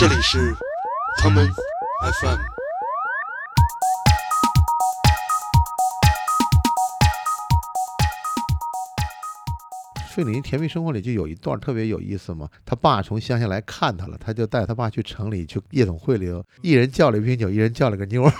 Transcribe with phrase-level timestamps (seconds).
[0.00, 0.56] 这里是
[1.18, 1.46] 他们
[2.22, 2.38] FM。
[10.08, 18.32] 费里尼甜蜜生活里就有一段特别有意思嘛，他爸从乡下来看他了，他就带他爸去城里去夜总会里头，一人叫了一瓶酒，一人叫了个妞儿。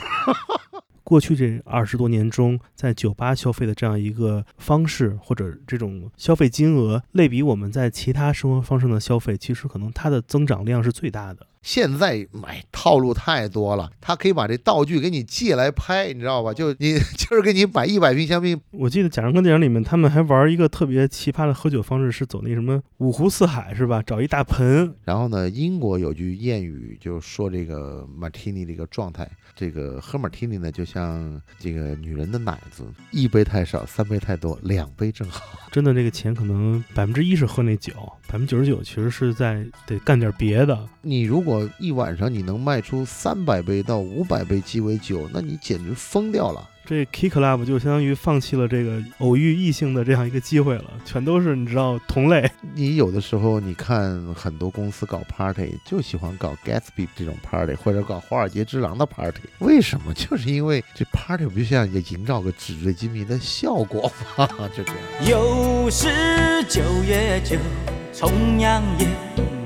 [1.05, 11.47] 过去这二十多年中，在酒吧消费的这样一个方式，或者这种消费金额，类比我们在其他生活方式的消费，其实可能它的增长量是最大的。
[11.63, 16.55] 现在买套路太多了，他可以把这道具给你借来拍，你知道吧？
[16.55, 24.03] 就你 就是给你摆一百瓶香槟，我记得《贾樟柯电影》里面，他们还玩一个特别奇葩的喝酒方式，是走那什么五湖四海，是吧？
[24.03, 35.43] 找一大盆，然后呢，英国有句谚语，就说这个马提尼这个状态，这个喝马提尼呢，就像这个女人的奶子，一杯太少，三杯太多，两杯正好。
[35.71, 37.93] 真的这个钱可能百分之一是喝那酒，
[38.27, 40.89] 百分之九十九其实是在得干点别的。
[41.03, 46.69] 你如果一晚上你能卖出三百杯到五百杯鸡尾酒，那你简直疯掉了。
[46.87, 52.51] 这 K Club 就相当于放弃了这个偶遇异性的这样一个机会了，全都是你知道同类。
[52.75, 60.13] 你有的时候你看很多公司搞 party 就喜欢搞 Gatsby 这种 party，或者搞华尔街之狼的 party，为什么？
[60.15, 64.49] 就是因为这 party 不就像也营造个纸醉金迷的效果吗？
[64.77, 64.97] 就这样。
[65.29, 66.09] 又是
[66.69, 67.57] 九月九，
[68.13, 69.07] 重阳夜，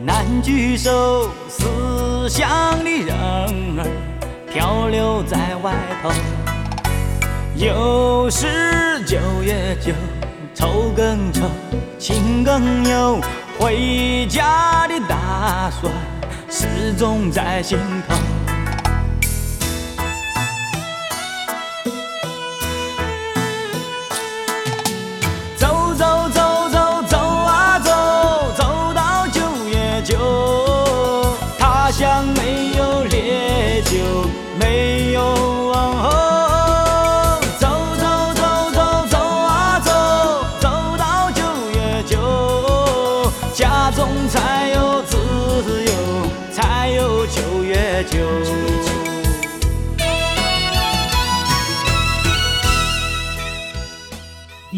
[0.07, 2.45] 难聚首，思乡
[2.85, 3.17] 的人
[3.79, 3.87] 儿
[4.53, 6.11] 漂流在外头。
[7.57, 9.95] 又是九月九，
[10.55, 11.49] 愁更愁，
[11.99, 13.19] 情更忧，
[13.59, 15.91] 回家的打算
[16.51, 18.14] 始终在心头。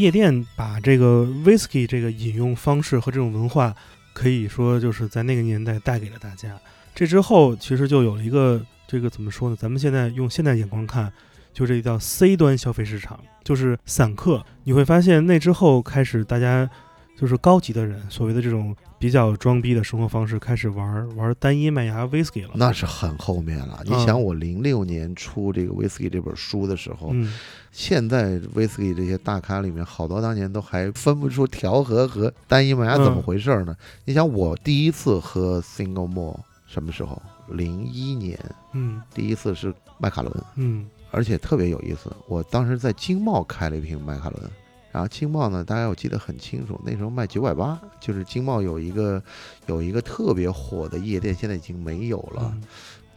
[0.06, 3.74] 夜店把这个 whisky 这个饮用方式和这种文化，
[4.12, 6.56] 可以说就是在那个年代带给了大家。
[6.94, 9.56] 这之后，其实就有了一个这个怎么说呢？
[9.58, 11.12] 咱们现在用现代眼光看，
[11.52, 14.46] 就这叫 C 端消费市场，就是散客。
[14.62, 16.70] 你会发现，那之后开始大家
[17.18, 22.50] 就是高级的人，所谓的这种比较装逼的生活方式，开始玩玩单一麦芽 whisky 了。
[22.54, 23.82] 那是很后面了。
[23.84, 27.32] 你想，我零六年出这个《Whisky》这本书的时候，嗯，
[27.72, 33.74] 现在 Whisky 这些大咖里面，好多当年都还分不出调和和单一麦芽怎么回事呢？
[34.04, 37.20] 你想，我第一次喝 Single Malt 什么时候？
[37.48, 38.38] 零一年，
[38.72, 42.12] 嗯第一次是麦卡伦，嗯而且特别有意思。
[42.28, 44.50] 我当时在经贸开了一瓶麦卡伦，
[44.92, 49.22] 然后经贸呢，大家我记得很清楚，那时候卖九百八，就是经贸有一个
[49.66, 52.50] 有一个特别火的夜店，现在已经没有了。
[52.54, 52.62] 嗯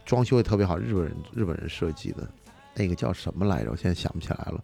[0.06, 2.28] 装修也特别好，日本人日本人设计的，
[2.74, 3.70] 那个叫什么来着？
[3.70, 4.60] 我现在想不起来了。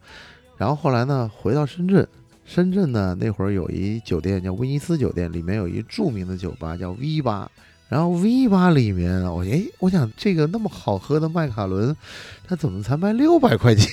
[0.56, 2.04] 然后后来呢，回到深圳，
[2.44, 7.48] 深圳呢那会儿有一酒店叫威尼斯酒店，里面有一著名的酒吧叫 V 八。
[7.88, 11.96] 然后 V 八里面，我哎，我想这个那么好喝的麦卡伦，
[12.44, 13.88] 它怎么才卖六百块钱？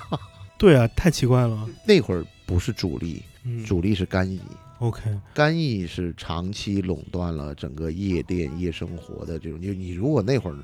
[0.58, 1.66] 对啊，太奇怪了。
[1.86, 4.40] 那会儿不是主力，嗯，主力是干邑。
[4.80, 5.02] OK，
[5.32, 10.56] 干邑是长期垄断了整个夜店夜生活的这种，就你如果那会儿，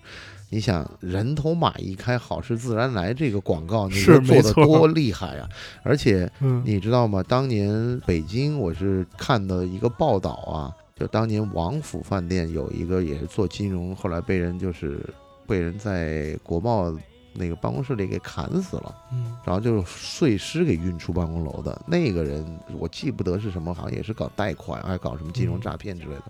[0.50, 5.48] 你想人头马一开，好事自然来这个广告，你做的多厉害啊！
[5.84, 7.22] 而且嗯你知道吗？
[7.22, 14.98] 当年北京我是看的一个报道啊，就当年王府饭店有一个也是做金融，后来被人就是
[15.46, 16.92] 被人在国贸
[17.38, 18.94] 那个办公室里给砍死了。
[19.12, 22.44] 嗯然后就是碎尸给运出办公楼的那个人，
[22.78, 26.24] 我记不得是什么，好像也是搞贷款，还搞什么金融诈骗之类的。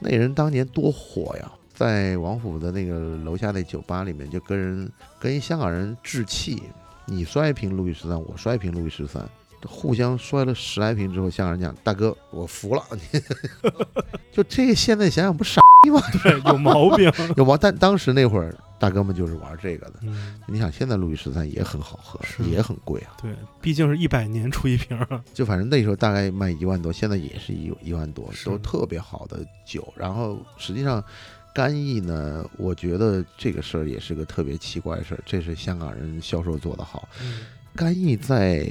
[0.00, 6.62] 那人当年多火呀，在王府的那个楼下那酒吧里面，就跟人跟一香港人置气，
[7.06, 9.26] 你摔一瓶路易十三，我摔一瓶路易十三。
[9.66, 12.82] 互相摔了十来瓶之后，香港人讲：“大哥，我服了。
[14.30, 16.00] ”就这个现在想想不傻逼吗？
[16.22, 17.10] 对，有毛病。
[17.36, 17.56] 有毛？
[17.56, 19.94] 但当时那会儿大哥们就是玩这个的。
[20.02, 23.16] 嗯，你想，现在路易十三也很好喝，也很贵啊。
[23.22, 25.24] 对，毕竟是一百年出一瓶啊。
[25.32, 29.92] 就反正那时候大概卖一万多，现在也是一一万多，都特别好的酒。
[29.96, 31.02] 然后实际上，
[31.54, 37.08] 干邑呢，我觉得这个事儿也是个特别奇怪的事儿，这是香港人销售做得好。
[37.22, 37.40] 嗯
[37.76, 38.66] 干邑在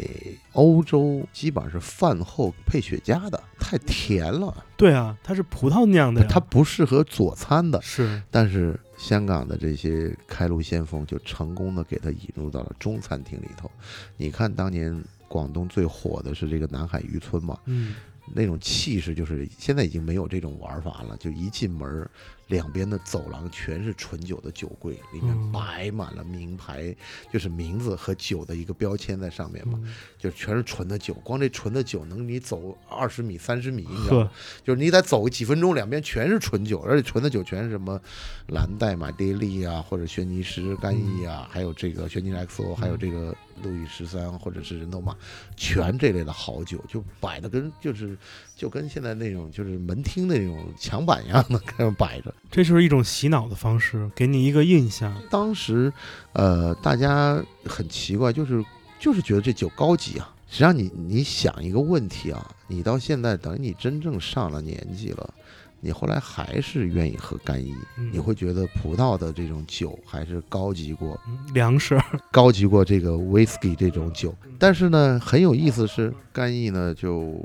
[0.53, 7.81] 欧洲基本上是饭后配雪茄的，太甜了，对啊，它是葡萄酿的呀，它不适合佐餐的。
[7.81, 13.69] 是但是香港的这些开路先锋就成功的给它引入到了中餐厅里头。
[14.17, 17.95] 你看当年广东最火的是这个南海渔村嘛，嗯
[18.33, 22.09] 那种气势就是现在已经没有这种玩法了，就一进门儿，
[22.47, 25.51] 两边的走廊全是纯酒的酒柜，里面嗯。
[25.51, 26.95] 摆满了名牌，
[27.31, 29.93] 就是名字和酒的一个标签在上面嘛，嗯。
[30.17, 34.31] 就全是纯的酒，光这纯的酒能你走二十米、三十米，你知道吗？
[34.63, 37.99] 就是你得走个几分钟，两边全是纯酒，而且纯的酒全是什么
[38.47, 45.15] 蓝带马爹利啊，或者轩尼诗干邑啊，还有这个轩尼诗 XO，还有这个路易十三或者是人头马，
[45.55, 48.17] 全这类的好酒，就摆的跟就是
[48.55, 52.33] 就跟现在那种就是门厅那种墙板一样的这样摆着。
[52.49, 55.13] 这就是一种洗脑的方式，给你一个印象。
[55.29, 55.91] 当时，
[56.33, 58.63] 呃，大家很奇怪，就是
[58.97, 60.31] 就是觉得这酒高级啊。
[60.47, 65.33] 实际上你，你想一个问题啊，你到现在等你真正上了年纪了，
[65.81, 71.99] 你后来还是愿意喝干邑，嗯你会觉得葡萄的这种酒还是高级过嗯粮食，
[72.31, 74.33] 高级过这个 whisky 这种酒。
[74.57, 77.35] 但是呢，很有意思是，干邑呢就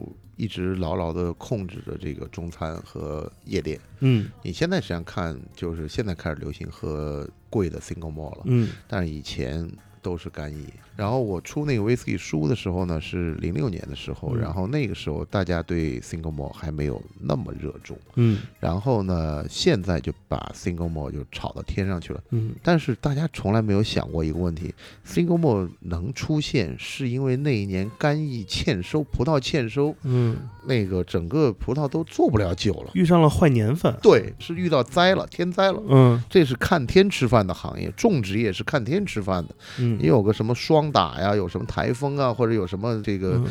[0.40, 3.78] 一直牢牢的控制着这个中餐和夜店。
[3.98, 8.42] 嗯你现在实际上看，就是现在开始流行喝贵的 single malt 了。
[8.46, 9.70] 嗯但是以前
[10.02, 10.66] 都是干邑。
[10.96, 17.96] 然后我出那个 whisky 书的时候呢，是零六年的时候，嗯然后那个时候大家对 single malt 还没有那么热衷。
[18.16, 22.22] 嗯然后呢，现在就把 single malt 就炒到天上去了。
[22.30, 24.74] 嗯但是大家从来没有想过一个问题
[25.06, 30.36] ：single malt 能出现，是因为那一年干邑欠收，葡萄欠收，嗯，
[30.66, 32.90] 那个整个葡萄都做不了酒了。
[32.92, 33.96] 遇上了坏年份。
[34.02, 35.82] 对，是遇到灾了，天灾了。
[35.88, 39.54] 嗯这是看天吃饭的行业，种植业是看天吃饭的。
[39.94, 43.46] 嗯，你有个什么霜打呀，有什么台风啊，或者有什么这个、嗯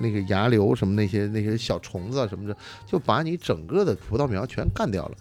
[0.00, 2.56] 那个牙瘤什么那些那些小虫子啊什么的，
[2.86, 5.12] 就把你整个的葡萄苗全干掉了。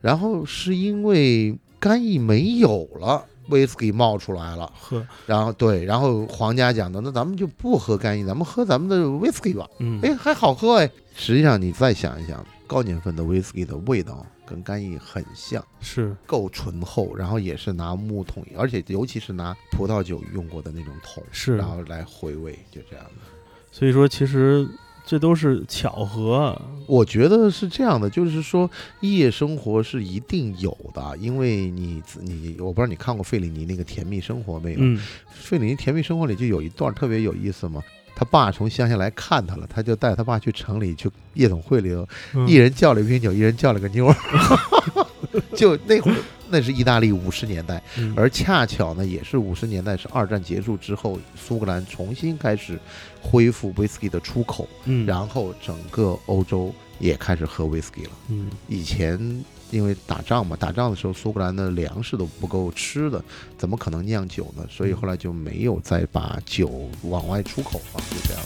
[0.00, 3.24] 然后是因为干邑没有了。
[3.50, 9.68] 威士忌冒出来了，喝，然后对，然后皇家讲的，那咱们就不喝干邑，咱们喝咱们的威士忌吧。
[9.80, 10.90] 嗯，哎，还好喝哎。
[11.14, 23.22] 实际上你再想一想，高年份的威士忌的味道跟干邑很像，是，够醇厚，然后也是拿木桶，而且尤其是拿葡萄酒用过的那种桶，是然后来回味，就这样的。
[23.70, 24.68] 所以说其实
[25.04, 26.60] 这都是巧合。
[26.86, 28.70] 我觉得是这样的，就是说
[29.00, 34.78] 夜生活是一定有的，因为你你我不知道你看过费里尼那个《甜蜜生活》没有？
[34.80, 37.82] 嗯费里尼《甜蜜生活》里就有一段特别有意思嘛。
[38.14, 44.14] 他爸从乡下来看他了，他就带他爸去城里去夜总会里头，嗯，一人叫了一瓶酒，一人叫了个妞儿。
[45.56, 46.16] 就那会儿，
[46.48, 52.78] 那是意大利五十年代，嗯而恰巧呢，也是五十年代，是二战结束之后，苏格兰重新开始
[53.20, 58.10] 恢复威士忌的出口，嗯，然后整个欧洲也开始喝威士忌了。
[58.28, 63.22] 嗯以前因为打仗嘛，打仗的时候苏格兰的粮食都不够吃的，
[63.58, 64.64] 怎么可能酿酒呢？
[64.70, 68.42] 所以后来就没有再把酒往外出口嘛，就这样。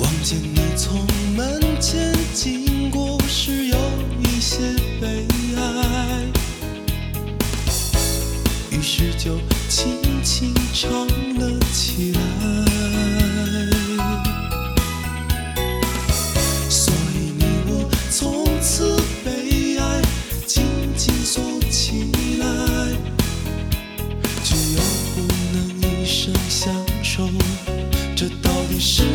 [0.00, 0.98] 望见你从
[1.36, 3.76] 门前经过时，有
[4.20, 4.58] 一些
[5.00, 5.26] 悲
[5.56, 6.26] 哀，
[8.72, 9.38] 于是就
[9.68, 10.90] 轻轻唱
[11.38, 12.33] 了起来。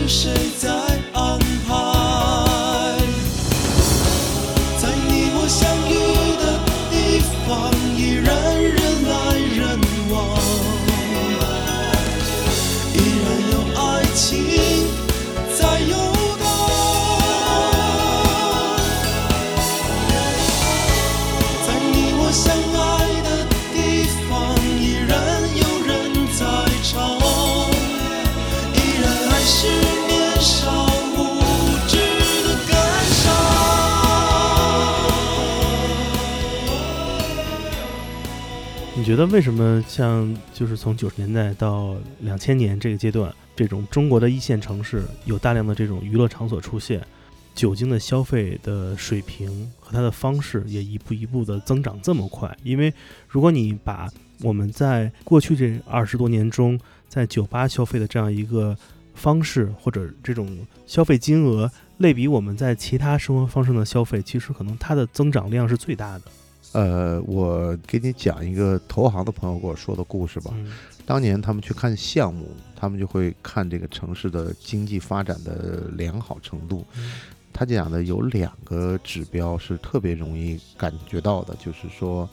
[0.09, 0.88] 是谁在
[39.09, 47.01] 觉得为什么像就是从九十年代到两千年这个阶段，这种中国的一线城市有大量的这种娱乐场所出现，
[47.55, 52.55] 酒精的消费的水平和它的方式也一步一步的增长这么快？
[52.61, 52.93] 因为
[53.27, 54.07] 如果你把
[54.43, 58.77] 我们在过去这二十多年中在酒吧消费的这样一个
[59.15, 66.25] 方式或者这种消费金额类比我们在其他生活方式的消费，其实可能它的增长量是最大的。
[66.73, 70.51] 呃，我给你讲一个投行的朋友跟我说的故事吧。
[70.55, 70.71] 嗯
[71.05, 76.85] 当年他们去看项目，他们就会看这个城市的经济发展的良好程度。
[76.97, 77.13] 嗯
[77.51, 82.29] 他讲的有两个指标是特别容易感觉到的，就是说，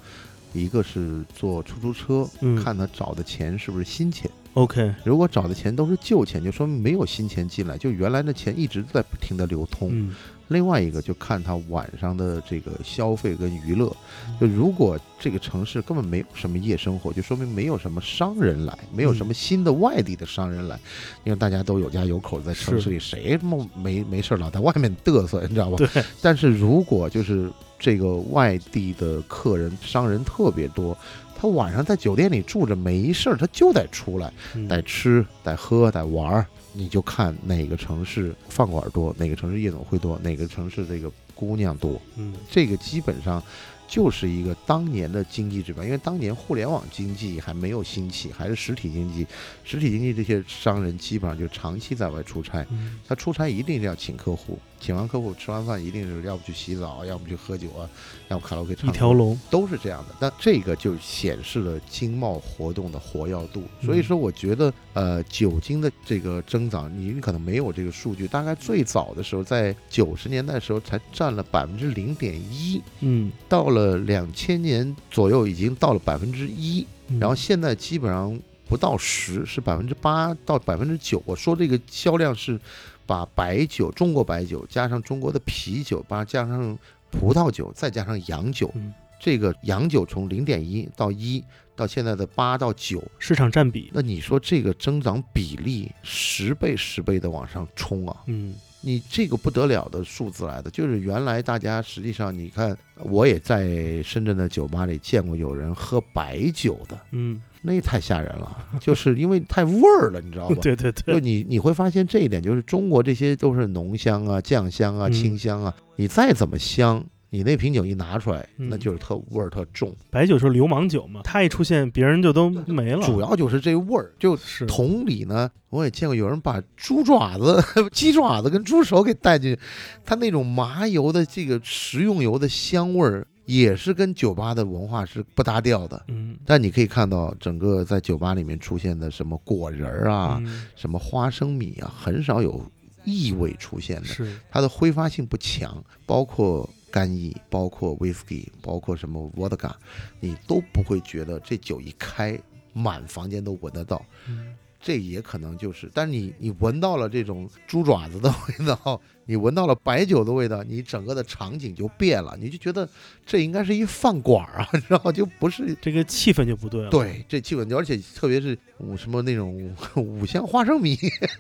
[0.53, 4.31] 一个是坐出租车，嗯看他找的钱是不是新钱。
[4.57, 9.91] OK，如果找的钱都是旧钱，就说明没有新钱进来，就原来的钱一直在不停的流通。
[9.93, 10.15] 嗯。
[10.49, 13.95] 另外一个就看他晚上的这个消费跟娱乐，
[14.41, 20.79] 就如果这个城市根本没有什么夜生活，就说明没有什么商人来，没有什么新的外地的商人来，
[21.25, 25.77] 因为大家都有家有口，在城市里谁他妈没没事儿老在外面嘚瑟，你知道吧？
[25.79, 30.97] 对，但是如果就是这个外地的客人、商人特别多，
[31.39, 36.47] 他晚上在酒店里住着没事儿，他就得出来，嗯得吃、得喝、得玩儿。
[36.73, 43.43] 你就看哪个城市饭馆多，哪个城市夜总会多，哪个城市这个姑娘多，嗯这个基本上
[43.89, 45.83] 就是一个当年的经济指标。
[45.83, 49.27] 因为当年互联网经济还没有兴起，还是实体经济，
[49.65, 57.89] 实体经济这些商人基本上就长期在外出差，嗯他出差一定是要请客户，请完客户吃完饭一定是要不去洗澡，要不去喝酒啊，
[58.29, 60.15] 要不卡拉 OK 唱一条龙，都是这样的。
[60.21, 63.63] 但这个就显示了经贸活动的活跃度。
[63.81, 81.23] 嗯所以说，我觉得呃，酒精的这个增长，你可能没有这个数据，大概最早的时候，在九十年代的时候才占了百分之零点一，嗯，到了两千年左右已经到了百分之一，嗯然后现在基本上不到十，是百分之八到百分之九。
[81.25, 82.59] 我说这个销量是
[83.07, 86.77] 把白酒、中国白酒加上中国的啤酒，把加上
[87.11, 91.43] 葡萄酒，再加上洋酒，嗯这个洋酒从零点一到一，
[91.75, 98.23] 到现在的八到九，市场占比，那你说这个增长比例十倍十倍的往上冲啊！
[98.27, 110.57] 嗯你这个不得了的数字来的，就是原来大家实际上你看，我也在深圳的酒吧里见过有人喝白酒的，嗯，那也太吓人了，就是因为太味儿了，你知道吧？
[110.63, 117.05] 对对对就，你你会发现这一点，就是中国这些都是浓香啊、酱香啊、嗯清香啊，你再怎么香，
[117.37, 124.11] 你那瓶酒一拿出来，嗯那就是特味儿特重，白酒是流氓酒嘛，它一出现，别人就都没了，主要就是这味儿。
[124.19, 127.63] 就是同理呢，我也见过有人把猪爪子、
[127.93, 129.61] 鸡爪子跟猪手给带进去，
[130.03, 136.03] 它那种麻油的这个食用油的香味儿，也是跟酒吧的文化是不搭调的。
[136.09, 142.65] 嗯但你可以看到，整个在酒吧里面出现的什么果仁儿啊、嗯什么花生米啊，很少有
[143.05, 144.07] 异味出现的。
[144.07, 149.71] 是，它的挥发性不强，包括干邑，包括 whisky，包括什么 vodka，
[150.19, 152.41] 你都不会觉得这酒一开，
[152.73, 154.03] 满房间都闻得到。
[154.27, 162.89] 嗯这也可能就是，但是你你闻到了这种猪爪子的味道， 你闻到了白酒的味道，你整个的场景就变了，你就觉得
[163.27, 165.13] 这应该是一饭馆啊，你知道吗？
[165.13, 170.97] 就不是这个气氛就不对了，，对，这气氛，而且特别是五什么那种 五香花生米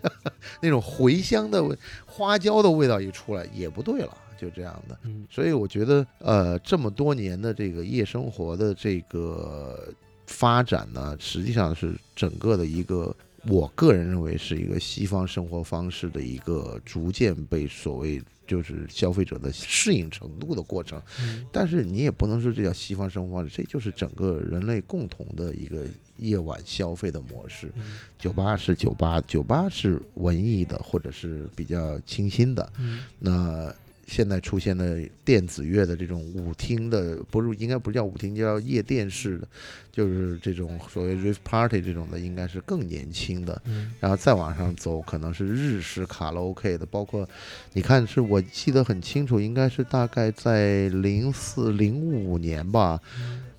[0.61, 4.99] 那种茴香的味花椒的味道一出来也不对了，就这样的。
[5.05, 9.93] 嗯所以我觉得，呃，这么多年的这个夜生活的这个
[10.27, 13.15] 发展呢，实际上是整个的一个，
[13.49, 21.01] 我个人认为是一个西方生活方式的一个逐渐被所谓就是消费者的适应程度的过程。
[21.21, 25.85] 嗯但是你也不能说这叫西方生活方式，这就是整个人类共同的一个
[26.17, 27.71] 夜晚消费的模式。
[27.77, 32.73] 嗯酒吧是酒吧，酒吧是文艺的或者是比较清新的。
[32.79, 33.75] 嗯那
[34.07, 39.49] 现在出现的电子乐的这种舞厅的，不是应该不叫舞厅，叫夜店式的，
[39.91, 43.61] 就是这种所谓 rave party 这种的，应该是更年轻的。
[43.67, 47.29] 嗯然后再往上走，可能是日式卡拉 OK 的，包括
[47.73, 53.01] 你看，是我记得很清楚，应该是大概在零四零五年吧，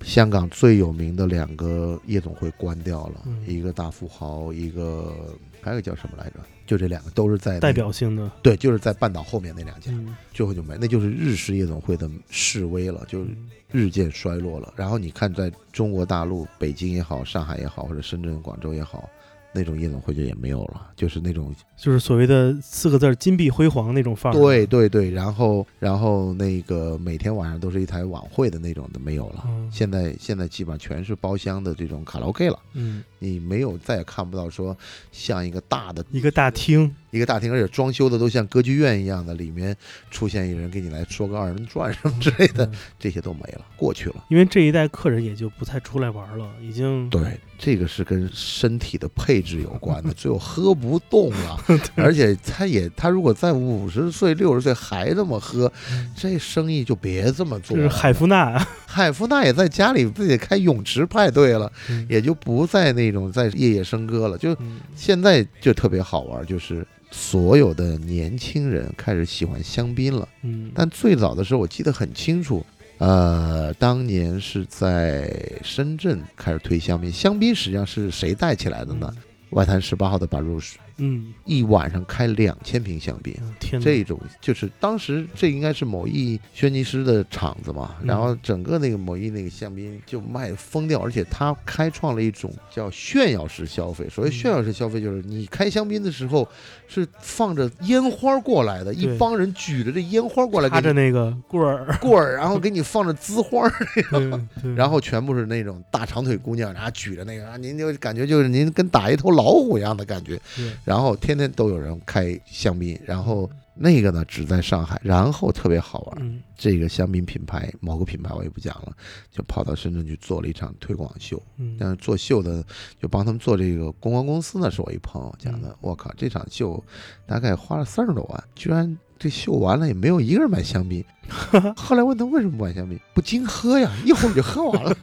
[0.02, 6.36] 香港最有名的两个夜总会关掉了，嗯一个大富豪，一个还有个叫什么来着？
[6.68, 13.30] 就这两个都是在那代表性的，对，就是在半岛后面那两家，嗯最后就没，那就是日式夜总会的示威了，就是
[13.72, 14.70] 日渐衰落了。
[14.76, 19.08] 然后你看，在中国大陆，北京也好，上海也好，或者深圳、广州也好，
[19.54, 29.44] 那种夜总会就也没有了，就是那种就是所谓的四个字“金碧辉煌”那种范儿，对，对对，然后然后那个每天晚上都是一台晚会的那种的没有了。
[29.46, 34.76] 嗯现在现在基本上全是包厢的这种卡拉 OK 了，嗯，你没有再也看不到说
[35.12, 39.76] 像一个大的一个大厅，一个大厅，而且装修的都像歌剧院一样的，里面
[40.10, 42.72] 出现一人给你来说个二人转什么之类的，嗯。
[42.98, 44.24] 这些都没了，过去了。
[44.28, 55.72] 因为这一代客人也就不太出来玩了，已经对，这个是跟身体的配置有关的， 最后喝不动了， 而且他也他如果在五十岁、六十岁还这么喝，
[56.16, 57.82] 这生意就别这么做了。
[57.82, 62.06] 这是海夫纳，海夫纳也在家里自己开泳池派对了，嗯。
[62.08, 64.38] 也就不在那种在夜夜笙歌了。
[64.38, 70.28] 就嗯现在就特别好玩，就是所有的年轻人开始喜欢香槟了。
[70.42, 72.64] 嗯，但最早的时候，我记得很清楚，
[72.98, 77.10] 呃，当年是在深圳开始推香槟。
[77.10, 79.12] 香槟实际上是谁带起来的呢？
[79.50, 83.34] 外滩十八号的巴入什，嗯，一晚上开两千瓶香槟。
[83.80, 88.06] 这种就是当时这应该是某一轩尼诗的厂子嘛，嗯。
[88.06, 94.08] 然后整个那个某一那个香槟就卖疯掉，而且他开创了一种叫炫耀式消费。
[94.08, 94.32] 所谓嗯。
[94.32, 96.46] 炫耀式消费，就是你开香槟的时候
[96.86, 103.72] 是放着烟花过来的，一帮人举着这烟花过来拿着那个棍儿，棍儿，然后给你放着滋花儿，
[104.10, 104.30] 对
[104.62, 110.40] 对，然后全部是那种大长腿姑娘，然后举着那个，啊，您就感觉就是您跟打一头老虎一样的感觉。
[110.56, 110.72] 对。
[110.88, 118.96] 然后天天都有人开香槟，然后那个呢只在上海，然后特别好玩，嗯这个香槟品牌某个品牌我也不讲了，
[119.30, 121.42] 就跑到深圳去做了一场推广秀。
[121.58, 122.64] 嗯但是做秀的
[122.98, 125.76] 就帮他们做这个公关公司呢，是我一朋友讲嗯的。
[125.82, 126.82] 我靠，这场秀
[127.26, 131.04] 大概花了三十多万，居然这秀完了也没有一个人买香槟。
[131.76, 134.96] 后来问他为什么不买香槟，不经喝呀， 一会儿就喝完了。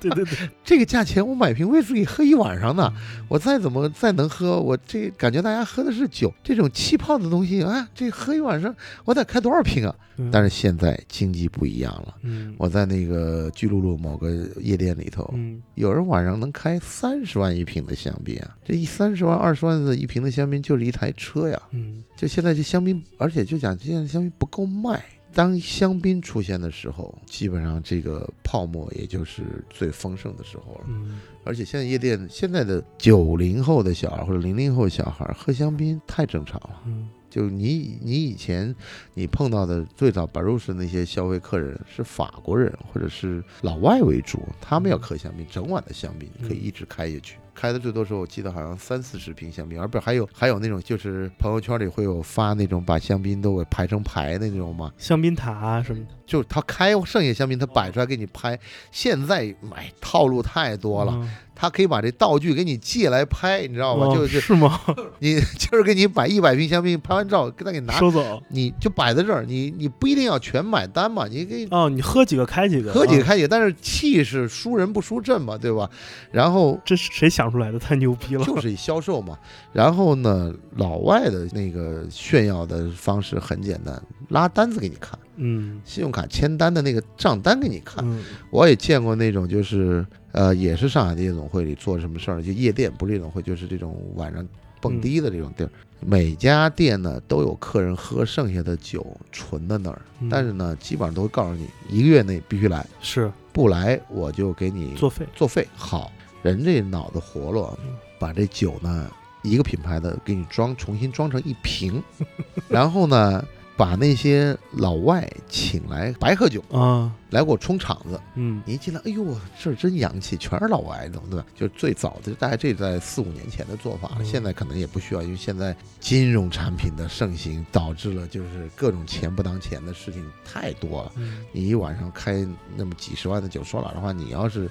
[0.00, 8.74] 对 对对，这个价钱我买瓶威士忌喝一晚上呢，嗯我再怎么再能喝，我这感觉大家喝的是酒，这种气泡的东西啊，这喝一晚上
[9.04, 9.94] 我得开多少瓶啊？
[10.20, 12.14] 嗯但是现在经济不一样了。
[12.22, 18.56] 嗯我在那个巨鹿路某个夜店里头，嗯有人晚上能开三十万一瓶的香槟啊！
[18.64, 21.60] 这一三十万、二十万的一瓶的香槟就是一台车呀！
[21.72, 25.00] 嗯就现在这香槟，而且就讲现在香槟不够卖。
[25.38, 30.80] 当香槟出现的时候，基本上这个泡沫也就是最丰盛的时候了。
[30.88, 36.82] 嗯而且现在夜店，现在的九零后的小孩或者零零后小孩喝香槟太正常了。
[36.86, 38.74] 嗯就你你以前
[39.14, 47.36] 你碰到的最早巴入式那些消费客人是法国人或者是老外为主，他们要喝香槟，整晚的香槟可以一直开下去。
[47.58, 58.58] 开的最多时候，我记得好像三四十瓶香槟，而不是还有还有那种就是朋友圈里会有发那种把香槟都给排成排的那种嘛，香槟塔啊什么的，就是他开剩下香槟，他摆出来给你拍。
[58.92, 61.30] 现在买套路太多了，嗯
[61.60, 64.06] 他可以把这道具给你借来拍，你知道吗？
[64.06, 64.80] 哦就是是吗？
[65.18, 75.90] 你就是给你摆一百瓶香槟，拍完照给他给拿收走你就摆在这儿，你你不一定要全买单嘛，你给哦，你喝几个开几个，啊喝几个开几个，但是气势输人不输阵嘛，对吧？
[76.30, 77.78] 然后这是谁想出来的？
[77.78, 78.44] 太牛逼了！
[78.44, 79.38] 就是以销售嘛。
[79.72, 88.04] 然后呢，老外的那个炫耀的方式很简单，拉单子给你看，嗯信用卡签单的那个账单给你看。
[88.04, 94.46] 嗯我也见过那种，就是呃，也是上海的夜总会里做什么事儿，就夜店不是夜总会，就是这种晚上
[94.80, 95.70] 蹦迪的这种地儿。
[96.00, 105.66] 每家店呢都有客人喝剩下的酒存在那儿，嗯但是呢，基本上都会告诉你一个月内必须来，是不来我就给你作废，作废。
[105.74, 109.10] 好，人这脑子活络嗯，把这酒呢
[109.42, 112.02] 一个品牌的给你装，重新装成一瓶，
[112.68, 113.44] 然后呢
[113.76, 118.20] 把那些老外请来白喝酒，啊，来给我充场子。
[118.34, 121.46] 嗯你一进来，哎呦，这真洋气，全是老外，懂对吧？
[121.54, 131.12] 就是最早的，大概这在四五年前的做法现在可能也不需要，因为现在金融产品的盛行，导致了就是各种钱不当钱的事情太多了。
[131.14, 132.44] 嗯你一晚上开
[132.76, 134.68] 那么几十万的酒，说老实话，你要是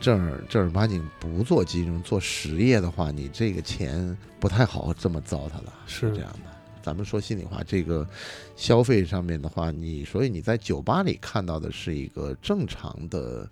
[0.00, 6.50] 正儿正儿八经不做金融、做实业的话，你这个钱不太好这么糟蹋了，是这样的。
[6.82, 8.08] 咱们说心里话，这个
[8.56, 13.46] 消费上面的话，你所以你在酒吧里看到的是一个正常的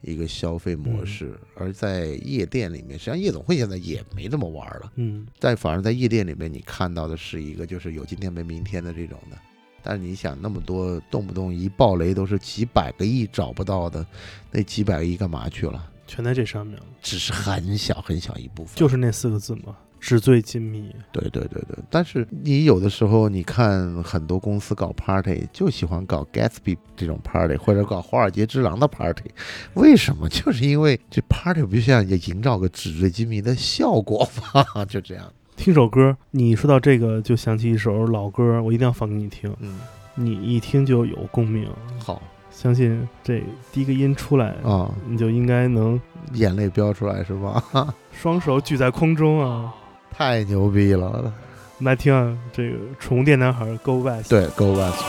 [0.00, 9.36] 一个消费模式，而在夜店里面，实际上夜总会现在也没这么玩了，嗯但反而在夜店里面，你看到的是一个就是有今天没明天的这种的。
[9.82, 14.04] 但是你想那么多，动不动一爆雷都是几百个亿找不到的，
[14.50, 15.89] 那几百个亿干嘛去了？
[16.10, 18.74] 全在这上面了，只是很小很小一部分。
[18.74, 20.92] 就是那四个字嘛，纸醉金迷。
[21.12, 29.30] 对对对对，但是你有的时候你看很多公司搞 party 就喜欢搞 Gatsby 这种 party，或者搞华尔街之狼的 party，
[29.74, 30.28] 为什么？
[30.28, 35.32] 就是因为这 party 必须要营造个纸醉金迷的效果嘛， 就这样。
[35.56, 39.78] 听首歌，你说到这个就想起一首老歌，我一定要放给你听，嗯，
[40.14, 41.68] 你一听就有共鸣。
[41.98, 42.20] 好
[42.60, 43.42] 相信这
[43.72, 45.98] 第一个音出来，啊，你就应该能
[46.34, 47.62] 眼泪飙出来是吧？
[48.12, 49.74] 双手举在空中啊！
[50.10, 51.32] 太牛逼了！
[51.78, 54.28] 来听啊，这个宠物店男孩 Go West。
[54.28, 55.02] 对，Go West。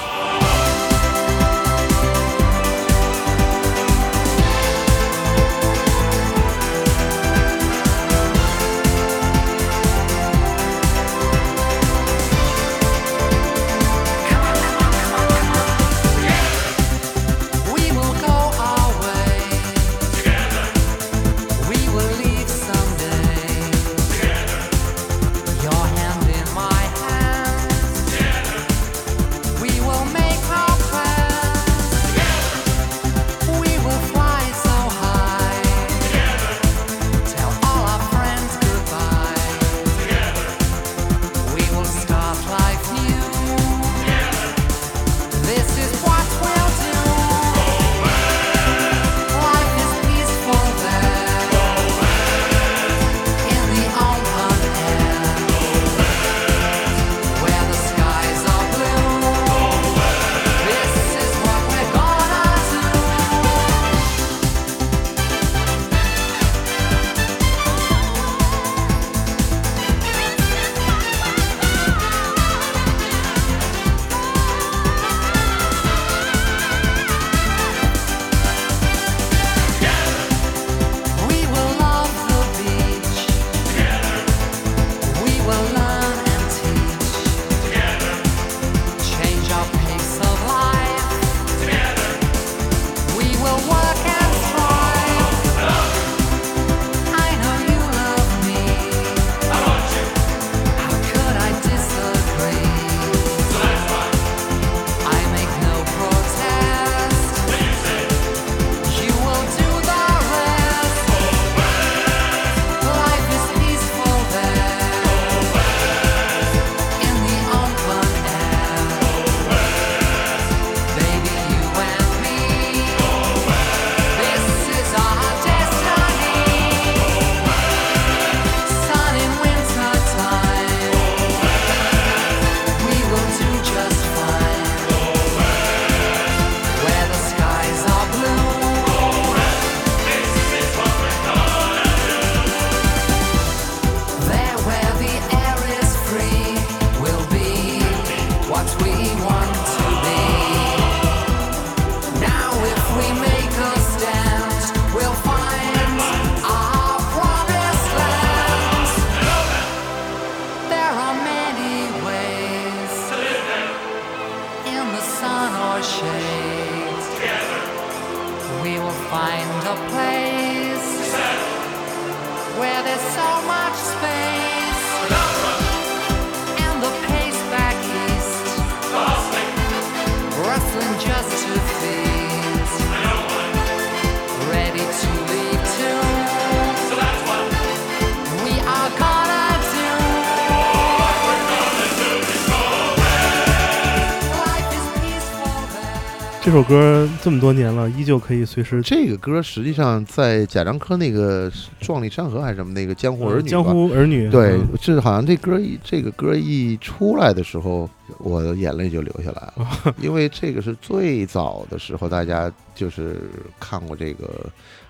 [196.52, 213.22] 这首歌这么多年了，依旧可以随时这个歌实际上在贾樟柯那个《壮丽山河》还是什么那个《江湖儿女》江湖儿女对嗯，这好像这歌一这个歌一出来的时候，我的眼泪就流下来了， 因为这个是最早的时候，大家就是
[213.58, 214.46] 看过这个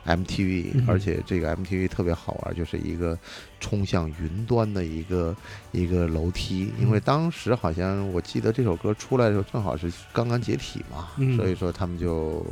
[0.06, 3.18] MTV，、嗯而且这个 MTV 特别好玩，就是一个
[3.60, 5.36] 冲向云端的一个
[5.72, 12.46] 一个楼梯，因为嗯当时好像我记得这首歌出来的时候，正好是刚刚解体嘛，嗯所以说他们就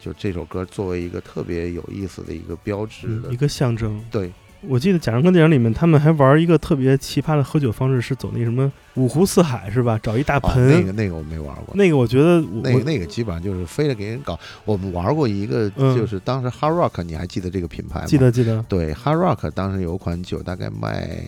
[0.00, 4.02] 就这首歌作为一个特别有意思的一个标志的，嗯一个象征。
[4.10, 4.32] 对。
[4.62, 9.98] 我记得贾樟柯电影里面，他们还玩一个特别奇葩的喝酒方式，是走那什么五湖四海是吧？
[10.02, 14.38] 找一大啊，盆，那个那个我没玩过，那个我觉得我那个那个基本上就是非得给人搞。
[14.64, 18.06] 我们玩过一个，嗯就是当时 Hard Rock，你还记得这个品牌吗？
[18.06, 21.22] 记得记得，对，Hard Rock 当时有一款酒，大概卖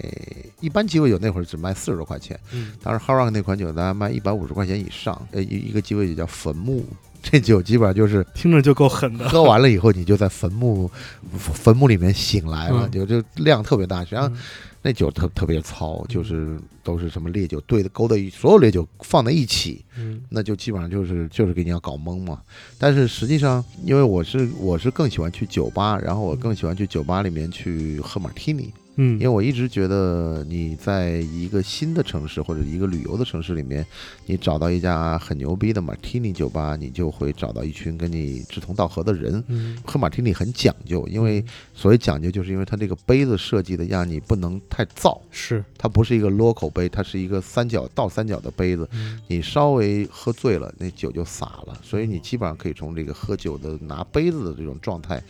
[0.60, 5.20] 一般鸡尾酒那会儿只卖四十多块钱，嗯当时 Hard Rock 那款酒大概卖一百五十块钱以上。
[5.32, 6.84] 呃，一一个鸡尾酒叫坟墓，
[7.22, 9.28] 这酒基本上就是听着就够狠的。
[9.28, 10.90] 喝完了以后，你就在坟墓
[11.38, 14.04] 坟墓里面醒来了，嗯就就量特别大。
[14.04, 14.36] 实际上嗯
[14.80, 22.40] 那酒特特别糙，就是都是什么烈酒兑的勾的一，所有烈酒放在一起，嗯那就基本上就是就是给你要搞懵嘛。
[22.78, 29.14] 但是实际上，因为我是我是更喜欢去酒吧，然后我更喜欢去酒吧里面去喝马提尼，嗯。
[29.14, 33.84] 因为我一直觉得你在一个新的城市或者一个旅游的城市里面，
[34.26, 39.42] 你找到一家很牛逼的马提尼酒吧，你就会找到一群跟你志同道合的人。
[39.48, 39.78] 嗯。
[39.86, 41.42] 喝马提尼很讲究，因为
[41.74, 45.64] 所谓讲究，就是因为它这个杯子设计的让你不能太燥，是。
[45.78, 49.18] 它不是一个 local 杯，它是一个三角倒三角的杯子，嗯。
[49.28, 55.22] 你稍微喝醉了，那酒就洒了，所以你基本上可以从这个喝酒的拿杯子的这种状态，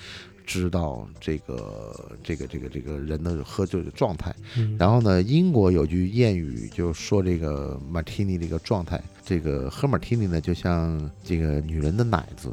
[0.48, 4.34] 知道这个这个这个这个人的喝酒的状态。
[4.56, 12.50] 嗯然后呢，英国有句谚语就说这个马提尼的一个状态，这个喝马提尼呢，就像这个女人的奶子，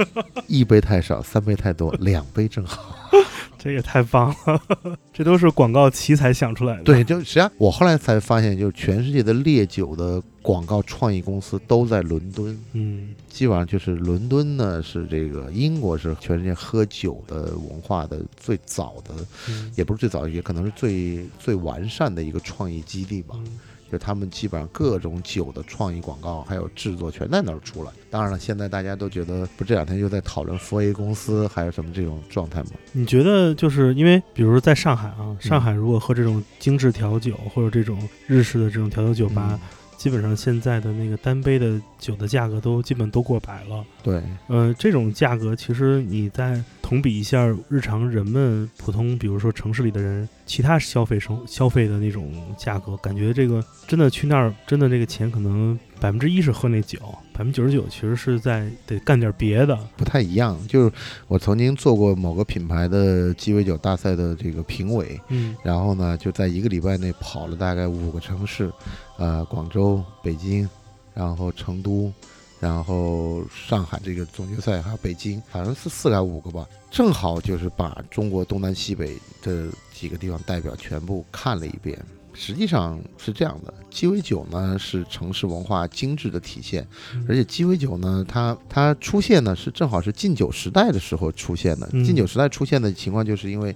[0.48, 3.10] 一杯太少，三杯太多，两杯正好。
[3.60, 6.84] 这也太棒了，这都是广告奇才想出来的。
[6.84, 12.58] 对，就实际上我后来才发现，就是全世界的烈酒的广告创意公司都在伦敦。
[12.72, 19.14] 嗯基本上就是伦敦呢，是这个英国是全世界喝酒的文化的最早的，
[19.46, 23.34] 嗯也不是最早，也可能是最最完善的一个创意基地吧。
[23.36, 23.58] 嗯
[23.90, 27.90] 就他们基本上各种酒的创意广告还有制作全在那儿出来。
[28.10, 32.72] 当然了，现在大家都觉得不这两天又在讨论福 A 公司还有什么这种状态吗？
[32.92, 39.60] 你觉得就是因为，比如说在上海啊，上海如果喝这种精致调酒或者这种日式的这种调酒酒吧，嗯
[39.98, 43.84] 基本上现在的那个单杯的酒的价格都基本都过百了。
[44.02, 56.98] 对，呃，这种价格其实你再同比一下日常人们普通，比如说城市里的人其他消费生消费的那种价格，感觉这个真的去那儿，真的这个钱可能百分之一是喝那酒，
[57.32, 59.76] 百分之九十九其实是在得干点别的。
[59.96, 60.58] 不太一样。
[60.68, 60.92] 就是
[61.26, 68.70] 我曾经做过某个品牌的鸡尾酒大赛的这个评委，嗯然后呢，就在一个礼拜内跑了大概五个城市，
[69.16, 70.68] 呃，广州、北京，
[71.14, 72.12] 然后成都，
[72.60, 81.98] 然后上海这个总决赛，还有北京，反正是四个还是五个吧，正好就是把中国东南西北的几个地方代表全部看了一遍。
[82.40, 91.88] 实际上是这样的，鸡尾酒呢是城市文化精致的体现，嗯而且鸡尾酒呢，它它出现呢是正好是禁酒时代的时候出现的。
[91.92, 93.74] 嗯禁酒时代出现的情况，就是因为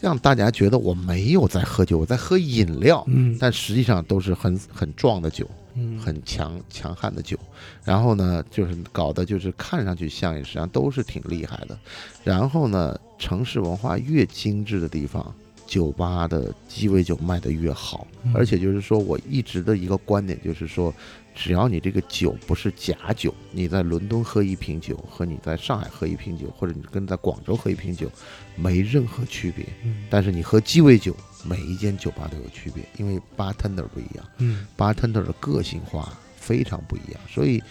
[0.00, 7.38] 让大家觉得我没有在喝酒，我在喝饮料，嗯但实际上都是很很壮的酒，嗯很强强悍的酒。
[7.84, 11.78] 然后呢，就是搞的就是看上去像也，实际上都是挺厉害的。
[12.24, 15.34] 然后呢，城市文化越精致的地方。
[15.68, 18.32] 酒吧的鸡尾酒卖得越好，嗯。
[18.34, 20.92] 而且就是说我一直的一个观点就是说，
[21.34, 28.10] 只要你这个酒不是假酒，你在伦敦喝一瓶酒和你在上海喝一瓶酒，或者你跟在广州喝一瓶酒，
[28.56, 29.66] 没任何区别。
[29.84, 30.06] 嗯。
[30.08, 37.62] 但是你喝鸡尾酒，每一间酒吧都有区别，因为 bartender 不一样嗯，bartender 的个性化非常不一样，所以，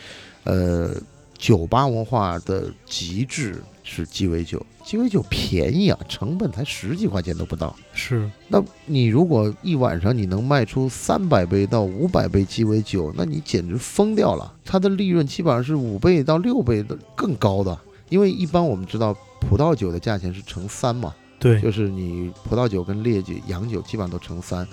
[0.43, 0.95] 呃，
[1.37, 7.75] 酒吧文化的极致是鸡尾酒，鸡尾酒便宜啊，成本才十几块钱都不到。
[7.91, 14.53] 是那你如果一晚上你能卖出三百杯到五百杯鸡尾酒，那你简直疯掉了。
[14.63, 24.65] 它的利润基本上是五倍到六倍的更高的，因为一般我们知道葡萄酒的价钱是乘三嘛，对，就是你葡萄酒跟烈酒、洋酒基本上都乘三，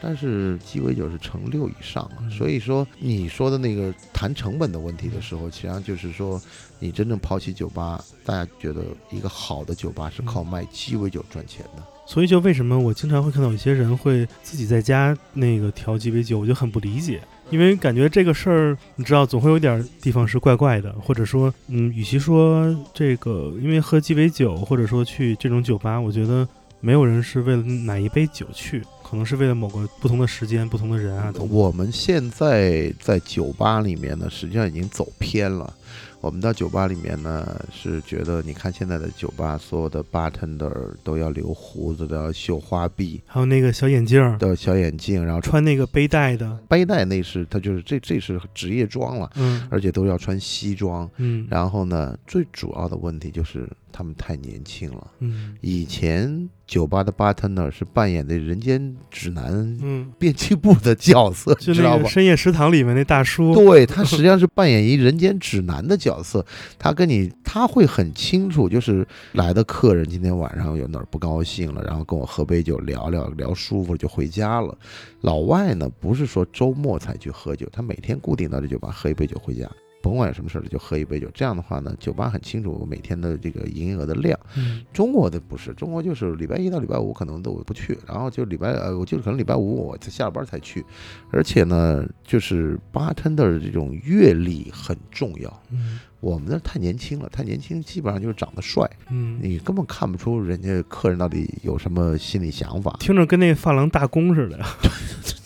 [0.00, 2.18] 但是鸡尾酒是乘六以上啊。
[2.22, 6.40] 嗯所以说你说的那个谈成本的问题的时候，实际上就是说
[6.78, 11.82] 你真正抛弃酒吧，大家觉得一个好的酒吧是靠卖鸡尾酒赚钱的。
[12.06, 26.48] 所以就为什么我经常会看到有些人会自己在家那个调鸡尾酒，我就很不理解，因为感觉这个事儿，你知道，总会有点地方是怪怪的，或者说，嗯，与其说这个，因为喝鸡尾酒，或者说去这种酒吧，我觉得
[26.80, 31.32] 没有人是为了哪一杯酒去，可能是为了某个不同的时间、不同的人啊。
[31.32, 35.74] 等等我们现在在酒吧里面呢，实际上已经走偏了。
[36.20, 40.70] 我们到酒吧里面呢，是觉得你看现在的酒吧，所有的 bartender
[41.02, 51.10] 都要留胡子，都要绣花臂，还有那个小眼镜儿，都要小眼镜，然后穿穿那个背带的，背带，那是他就是这这是职业装了，嗯而且都要穿西装。
[51.16, 55.10] 嗯，然后呢，最主要的问题就是他们太年轻了。
[55.18, 61.96] 嗯以前酒吧的 bartender 是扮演的人间指南嗯，编辑部的角色，知道吧？
[61.96, 66.44] 那个深夜食堂里面那大叔，对他实际上是扮演一人间指南的角色，
[66.78, 74.76] 他跟你他会很清楚，就是来的客人今天晚上有哪儿不高兴了，然后跟我喝杯酒聊聊聊舒服了就回家了。
[75.22, 79.68] 老外呢不是说周末才去喝酒，他每天固定到这酒吧喝一杯酒回家。
[80.02, 84.38] 甭管有什么事儿就喝一杯酒，这样的话呢，酒吧很清楚我每天的这个营业额的量。
[84.56, 90.84] 嗯中国的不是，中国就是礼拜一到礼拜五可能都不去，然后就礼拜呃，我就可能礼拜五我才下了班才去，
[91.30, 95.62] 而且呢，就是 bartender 的这种阅历很重要。
[95.70, 102.94] 嗯我们那太年轻了，太年轻，基本上就是长得帅，嗯，你根本看不出人家客人到底有什么心理想法。
[103.00, 104.66] 听着跟那发廊大工似的呀。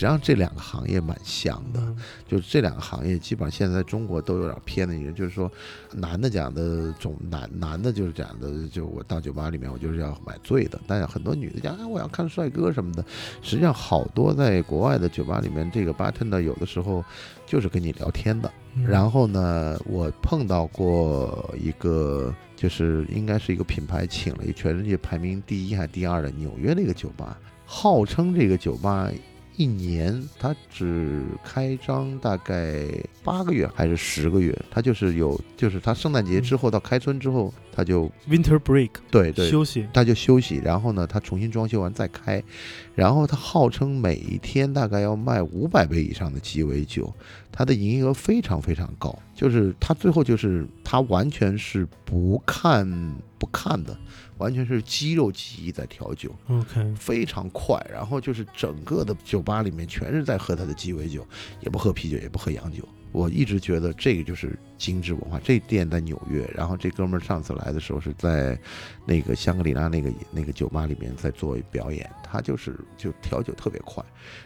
[0.00, 1.96] 实际上这两个行业蛮像的，嗯。
[2.26, 5.50] 就是这两个行业基本上现在在中国都有点偏的，一个就是说，
[5.92, 13.04] 男的讲的总男男的就是讲的，就我到酒吧里面我就是要买醉的，但是很多女的讲哎我要看帅哥什么的，
[13.42, 17.04] 实际上好多在国外的酒吧里面，这个 bartender 有的时候
[17.44, 18.50] 就是跟你聊天的。
[18.76, 18.86] 嗯。
[18.86, 29.10] 然后呢，我碰到过一个，就是应该是一个品牌请了一全世界排名第一还第二的纽约的一个酒吧，号称这个酒吧
[29.60, 32.86] 一年它只开张大概
[33.22, 42.42] 八个月还是十个月，它就是有，就是它圣诞节之后到开春之后，它就 Winter break 对对休息，他就休息，然后呢，他重新装修完再开，
[42.94, 47.12] 然后他号称每一天大概要卖五百杯以上的鸡尾酒，
[47.52, 52.88] 他的营业额非常非常高，就是他最后就是他完全是不看
[53.38, 53.94] 不看的，
[54.40, 57.78] 完全是肌肉记忆在调酒，OK，非常快。
[57.92, 61.24] 然后就是整个的酒吧里面全是在喝他的鸡尾酒，
[61.60, 62.82] 也不喝啤酒，也不喝洋酒。
[63.12, 65.40] 我一直觉得这个就是精致文化。
[65.42, 68.58] 这店在纽约，然后这哥们儿上次来的时候是在
[69.04, 74.04] 那个香格里拉那个那个酒吧里面在做表演，他就是就调酒特别快，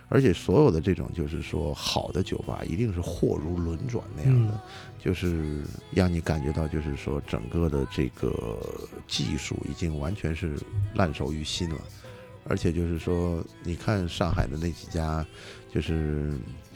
[0.09, 4.61] 而且所有的这种就是说好的酒吧一定是货如轮转那样的，嗯
[5.05, 8.59] 就是让你感觉到就是说整个的这个
[9.07, 10.59] 技术已经完全是
[10.95, 11.79] 烂熟于心了，
[12.49, 15.23] 而且就是说你看上海的那几家，
[15.71, 16.33] 就是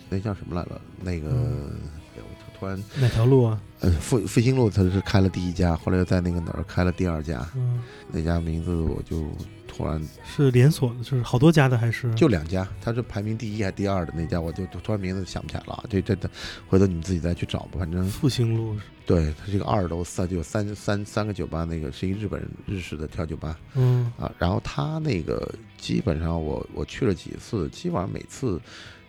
[0.08, 0.80] 那叫什么来了？
[1.00, 3.60] 那个、哎我突然哪条路啊？
[3.78, 9.28] 呃复复兴路他是开了第一家，后来又在那个哪儿开了第二家，嗯，那家名字我就
[9.68, 12.12] 突然是连锁的，就是好多家的还是？
[12.16, 15.84] 就两家，他是排名第一还是第二的那家，我就突然名字想不起来了啊。
[15.88, 16.28] 这这这，
[16.66, 17.78] 回头你们自己再去找吧。
[17.78, 24.28] 反正复兴路是，对，它这个二楼三就有三三三个酒吧，那个是一日本人日式的调酒吧嗯啊。
[24.36, 28.60] 然后他那个基本上我我去了几次，基本上每次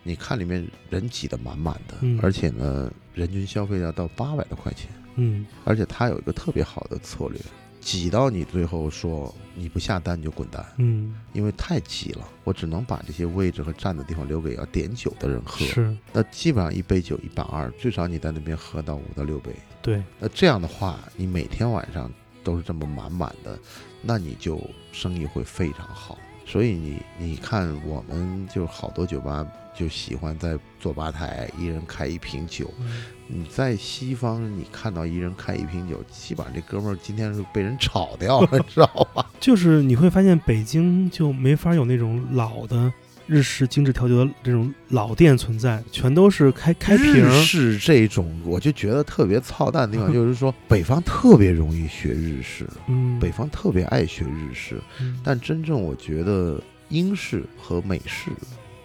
[0.10, 7.40] 你看里面人挤得满满的，嗯而且呢人均消费要到八百多块钱，嗯而且他有一个特别好的策略，
[7.80, 10.66] 挤到你最后说你不下单你就滚蛋。
[10.78, 15.64] 嗯，因为太挤了，我只能把这些位置和站的地方留给要点酒的人喝。
[15.64, 19.52] 是那基本上一杯酒一百二，最少你在那边喝到五到六杯。
[19.80, 22.12] 对，那这样的话，你每天晚上
[22.44, 23.60] 都是这么满满的，
[24.02, 24.60] 那你就
[24.92, 26.18] 生意会非常好。
[26.46, 29.46] 所以你你看，我们就好多酒吧
[29.80, 32.72] 就喜欢在坐吧台，一人开一瓶酒。
[32.82, 39.24] 嗯你在西方，你看到一人开一瓶酒，基本上这哥们儿今天是被人炒掉了，知道吧？
[39.40, 42.92] 就是你会发现北京就没法有那种老的
[43.28, 47.32] 日式精致调酒的这种老店存在，全都是开开瓶日。
[47.44, 58.32] 式这种，我就觉得特别操蛋的地方， 就是说北方特别容易学日式，嗯，北方特别爱学日式，嗯但真正我觉得英式和美式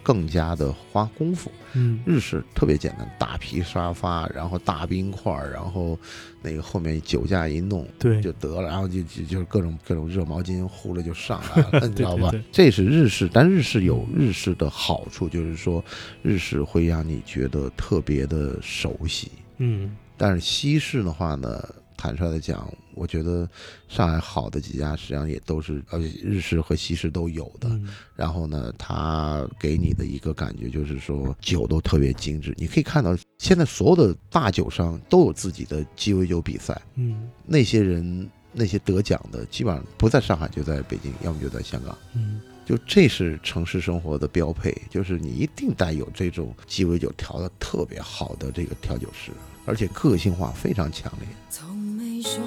[0.05, 1.51] 更加的花功夫。
[1.73, 5.99] 嗯日式特别简单，大皮沙发，然后大冰块儿，然后
[6.41, 12.43] 那个后面酒架一弄对就得了，然后就就就是各种各种热毛巾呼了就上来了， 你知道吧对对对？
[12.51, 15.83] 这是日式，但日式有日式的好处，就是说
[16.21, 19.31] 日式会让你觉得特别的熟悉。
[19.57, 21.61] 嗯但是西式的话呢，
[21.97, 23.47] 坦率的讲，我觉得
[23.87, 27.69] 上海好的几家实际上也都是，而且日式和西式都有的。
[27.69, 32.53] 嗯然后呢，它给你的一个感觉就是说酒都特别精致。
[32.57, 41.97] 你可以看到，现在所有的大酒商都有自己的鸡尾酒比赛，嗯那些人那些得奖的，基本上不在上海就在北京，要么就在香港。
[42.15, 49.31] 嗯就这是城市生活的标配，就是你一定带有这种鸡尾酒调的特别好的这个调酒师，
[49.67, 51.27] 而且个性化非常强烈。
[51.47, 52.41] 从没说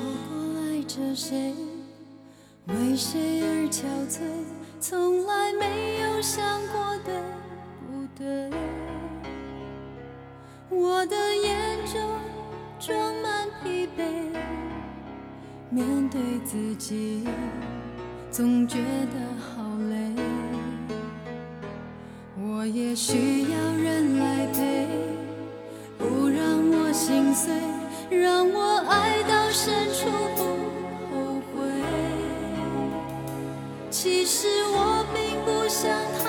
[0.98, 1.54] 着谁，
[2.66, 4.18] 为谁而憔悴，
[4.80, 7.14] 从来没有想过对
[7.86, 8.50] 不对。
[10.68, 12.00] 我的眼中
[12.80, 14.02] 装满疲惫，
[15.70, 17.22] 面对自己
[18.32, 19.96] 总觉得好累。
[22.42, 24.88] 我也需要人来陪。
[25.96, 27.52] 不让我心碎，
[28.10, 30.57] 让我爱到深处不
[35.80, 35.88] 想
[36.20, 36.27] 他。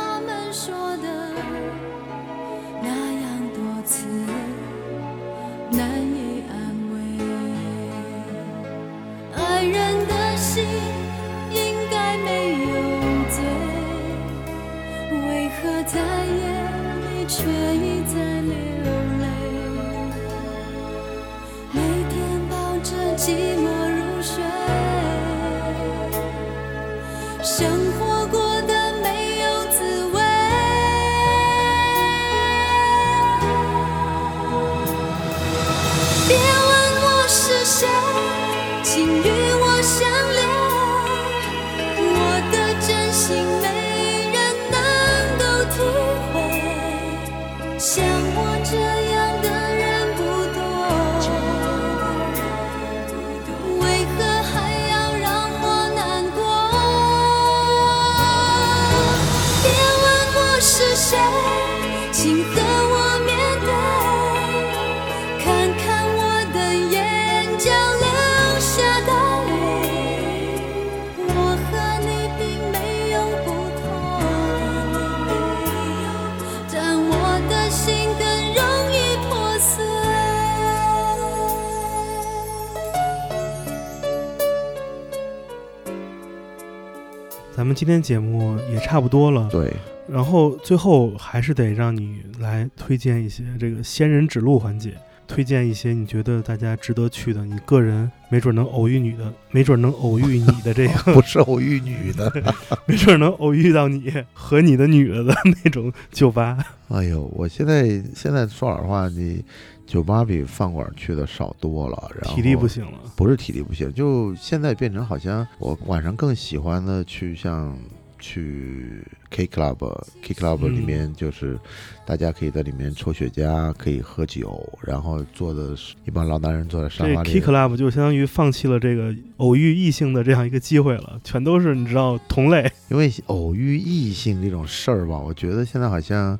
[87.59, 89.69] 咱们今天节目也差不多了，对，
[90.07, 94.93] 然后最后还是得让你来推荐一些这个仙人指路环节，
[95.29, 102.29] 推荐一些你觉得大家值得去的，你个人没准能偶遇女的，没准能偶遇你的这个， 不是偶遇女的。
[102.87, 106.57] 没准能偶遇到你和你的女的的 那种酒吧。
[106.89, 109.45] 哎呦，我现在现在说老实话，你
[109.85, 117.77] 酒吧比饭馆去的少多了，然后体力不行了，不是体力不行，就现在变成好像我晚上更喜欢的去像
[118.19, 121.57] 去 K Club，K Club 嗯里面就是
[122.05, 127.41] 大家可以在里面抽雪茄，可以喝酒，然后坐的是一帮老男人坐在沙发里 K。
[127.41, 132.69] Club 就相当于放弃了这个偶遇异性的这样一个机会了，全都是你知道同类。
[132.89, 136.37] 因为偶遇异性这种事儿吧，我觉得现在好像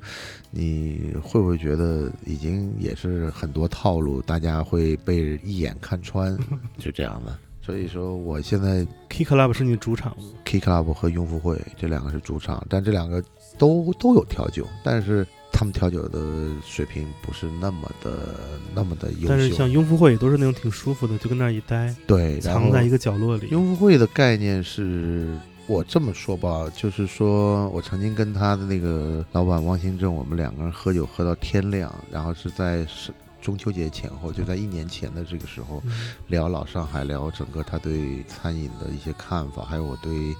[0.52, 6.38] 你会不会觉得已经也是很多套路，大家会被一眼看穿，
[6.78, 7.38] 就这样的。
[7.70, 13.24] 所以说，我现在 K Club 是你主场吗？K Club 和雍福会这两个是主场，但这两个
[13.60, 16.20] 都都有调酒，但是他们调酒的
[16.66, 18.34] 水平不是那么的
[18.74, 19.52] 那么的优秀但是。
[19.52, 23.48] 像雍福会也都是那种挺舒服的，就跟那儿一待，对，藏在一个角落里。
[23.52, 25.38] 雍福会的概念是。
[25.68, 35.92] 我这么说吧，就是说我曾经跟他的那个老板汪兴正，我们两个人喝酒喝到天亮，然后是在是中秋节前后，就在一年前的这个时候，嗯
[36.28, 40.36] 聊老上海，聊整个他对餐饮的一些看法，还有我对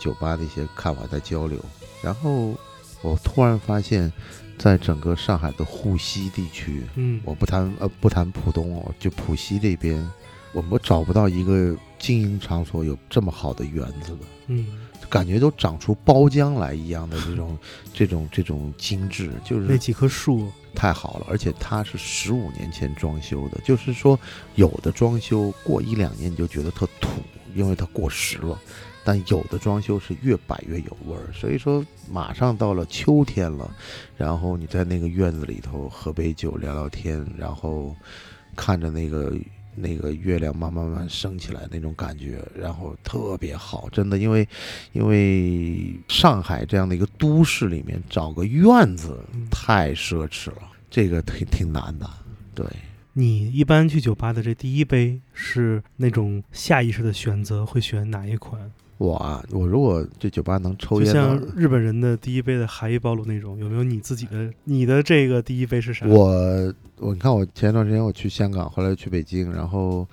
[0.00, 1.58] 酒吧的一些看法在交流。
[2.02, 2.54] 然后
[3.02, 4.12] 我突然发现，
[4.58, 10.08] 在整个上海的沪西地区，嗯，我不谈呃不谈浦东哦，就浦西这边，
[10.52, 14.18] 我们找不到一个经营场所有这么好的园子的。
[14.46, 14.66] 嗯，
[15.08, 17.58] 感觉都长出包浆来一样的这种
[17.92, 24.18] 这种这种精致，就是那几棵树，太好了，而且它是十五年前装修的，就是说
[24.56, 27.22] 有的装修过一两年你就觉得特土，
[27.54, 28.58] 因为它过时了。
[29.06, 33.70] 但有的装修是越摆越有味儿，所以说马上到了秋天了，
[34.16, 37.94] 然后你在那个院子里头喝杯酒聊聊天，然后
[38.56, 39.36] 看着那个
[39.74, 44.48] 那个月亮慢慢慢升起来那种感觉，然后特别好，真的，因为
[44.92, 49.18] 因为上海这样的一个都市里面找个院子
[49.50, 52.08] 太奢侈了，这个挺挺难的，
[52.54, 52.66] 对。
[53.16, 58.72] 你一般去酒吧的这第一杯是那种下意识的选择，会选哪一款？
[58.96, 64.50] 我啊，我如果这酒吧能抽就烟就，像日本人的第一杯的海伊暴露那种，有没有你自己的？
[64.64, 66.06] 你的这个第一杯是啥？
[66.06, 70.06] 我我你看我前一段时间我去香港，后来去北京，然后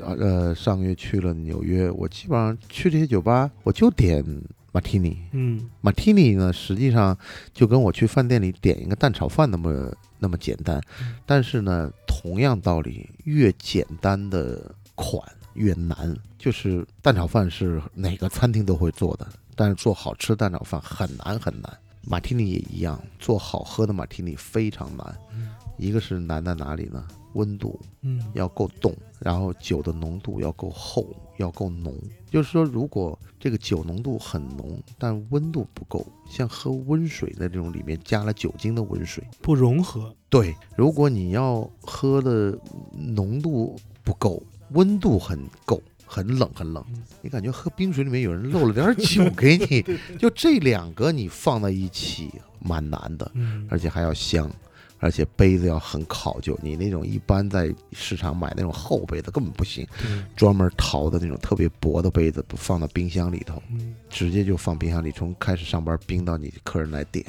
[0.00, 4.24] 呃上个月去了纽约，我基本上去这些酒吧，我就点
[4.72, 5.18] 马提尼。
[5.32, 7.16] 嗯马提尼呢，实际上
[7.52, 15.22] 就跟我去饭店里点一个蛋炒饭那么那么简单嗯，但是呢，同样道理，越简单的款
[15.52, 16.16] 越难。
[16.42, 19.24] 就是蛋炒饭是哪个餐厅都会做的，
[19.54, 21.72] 但是做好吃的蛋炒饭很难很难。
[22.00, 25.16] 马提尼也一样，做好喝的马提尼非常难。
[25.32, 27.06] 嗯一个是难在哪里呢？
[27.34, 31.06] 温度嗯要够冻，然后酒的浓度要够厚，
[31.38, 31.96] 要够浓。
[32.28, 40.12] 就是说，如果这个酒浓度很浓，但温度不够，像喝温水的这种里面加了酒精的温水，不融合。
[40.28, 42.58] 对，如果你要喝的
[42.92, 45.80] 浓度不够，温度很够。
[46.14, 49.82] 很冷，很冷嗯，你感觉喝冰水里面有人漏了点 酒给你，
[50.18, 53.30] 就这两个你放在一起蛮难的。
[53.34, 54.50] 嗯，而且还要香，
[54.98, 56.58] 而且杯子要很考究。
[56.62, 59.86] 你那种一般在市场买那种厚杯子根本不行，
[60.36, 67.24] 专门淘的那种特别薄的杯子，不放到冰箱里头，嗯直接就放冰箱里，从开始上班冰到你客人来点。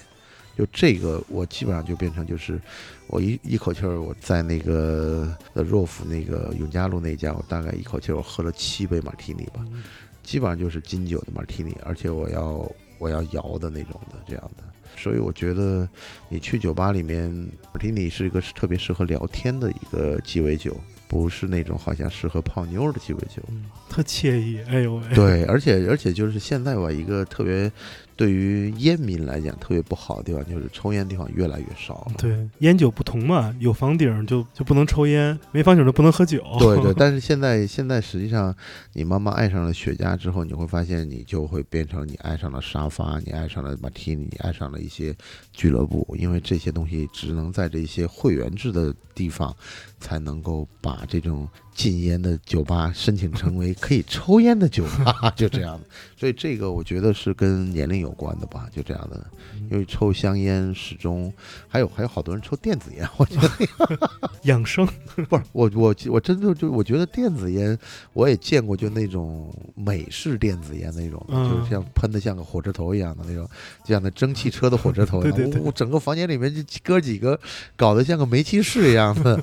[0.57, 2.59] 就这个，我基本上就变成就是，
[3.07, 9.83] 我一一口气儿，我在那个呃若府那个永嘉路那家，我大概一口气儿我喝了七杯马提尼吧，嗯
[10.21, 14.63] 基本上就是金酒的马提尼，而且我要我要摇的那种的这样的。
[14.95, 15.89] 所以我觉得
[16.29, 17.29] 你去酒吧里面，
[17.73, 20.77] 马提尼是一个特别适合聊天的一个鸡尾酒，
[21.07, 23.41] 不是那种好像适合泡妞的鸡尾酒。
[23.49, 24.61] 嗯，特惬意。
[24.67, 27.69] 哎呦喂，对，而且而且就是现在吧，一个特别
[28.15, 32.13] 对于烟民来讲特别不好的地方，就是抽烟的地方越来越少了。
[32.17, 36.43] 对，烟酒不同嘛，有房顶就就不能抽烟，没房顶就不能喝酒。
[36.59, 38.55] 对对， 但是现在现在实际上，
[38.93, 45.15] 你慢慢爱上了雪茄之后，你会发现你就会变成你爱上了沙发，你爱上了马提尼，你爱上了一些
[45.51, 49.55] 俱乐部，因为这些东西只能在这些会员制的地方
[49.99, 55.85] 才能够把这种禁烟的酒吧申请成为可以抽烟的酒吧， 就这样的。
[56.17, 59.25] 所以这个我觉得是跟年龄有关的吧，就这样的。
[59.71, 61.31] 因为抽香烟始终
[61.67, 64.09] 还有还有好多人抽电子烟， 我觉得
[64.43, 64.85] 养生，
[65.27, 67.77] 不是我我我真的就我觉得电子烟
[68.13, 73.49] 我也见过，就那种美式电子烟那种，嗯就是像喷的像个火车头一样的那种，
[73.83, 75.35] 就像那蒸汽车的火车头一样。
[75.35, 77.39] 对对对我整个房间里面就哥几个
[77.75, 79.39] 搞得像个煤气室一样的。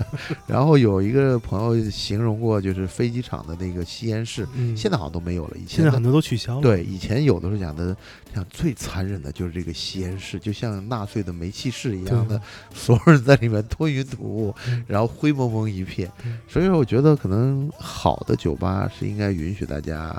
[0.46, 1.90] 然后有一个朋友
[2.20, 5.56] 形容过，就是飞机场的那个吸烟室，嗯，现在好像都没有了。
[5.56, 7.96] 以前现在很多都取消了，，对，以前有的时候讲的，
[8.34, 12.38] 讲最残忍的就是这个吸烟室，就像纳粹的煤气室一样的，
[12.74, 16.38] 所有人在里面吞云吐雾嗯，然后灰蒙蒙一片嗯。
[16.46, 20.14] 所以说，我觉得可能好的酒吧是应该允许大家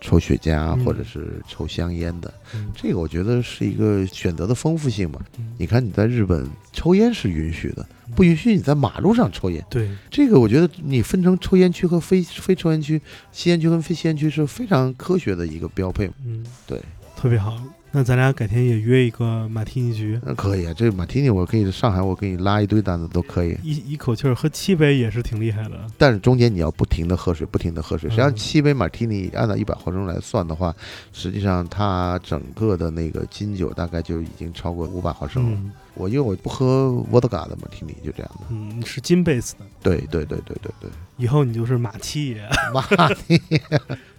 [0.00, 5.20] 抽雪茄嗯或者是抽香烟的，嗯这个我觉得是一个选择的丰富性嘛。
[5.38, 7.84] 嗯你看你在日本抽烟是允许的，
[8.14, 9.64] 不允许你在马路上抽烟。
[9.68, 13.00] 对，这个我觉得你分成抽烟区和非非抽烟区、
[13.32, 16.08] 吸烟区跟非吸烟区是非常科学的一个标配。
[16.24, 16.80] 嗯，对，
[17.16, 17.60] 特别好。
[17.90, 23.56] 那咱俩改天也约一个马提尼局，那可以啊，这马提尼我可以上海，我给你拉一堆单子都可以。
[23.62, 25.86] 一一口气儿喝七杯也是挺厉害的。
[25.96, 28.10] 但是中间你要不停的喝水，不停的喝水。
[28.10, 30.74] 实际上嗯七杯马提尼按照一百毫升来算的话，
[31.12, 35.58] 实际上它整个的那个金酒大概就已经超过五百毫升了。
[35.58, 38.46] 嗯我因为我不喝沃德嘎的马提尼，就这样的。
[38.50, 42.82] 嗯，是金贝斯的，对对对对对对，以后你就是马七爷，马
[43.14, 43.40] 提